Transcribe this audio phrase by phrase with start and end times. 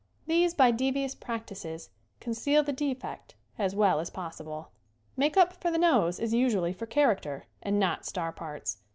[0.25, 4.71] These by devious practices conceal the defect as well as possible.
[5.15, 8.79] Make up for the nose is usually for charac ter and not star parts.